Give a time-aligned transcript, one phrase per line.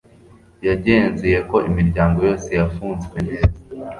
[0.67, 3.57] Yagenzuye ko imiryango yose yafunzwe neza